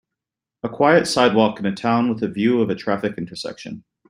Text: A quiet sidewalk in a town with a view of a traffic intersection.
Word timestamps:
A 0.63 0.69
quiet 0.69 1.05
sidewalk 1.05 1.59
in 1.59 1.67
a 1.67 1.75
town 1.75 2.09
with 2.09 2.23
a 2.23 2.27
view 2.27 2.59
of 2.59 2.71
a 2.71 2.75
traffic 2.75 3.19
intersection. 3.19 3.83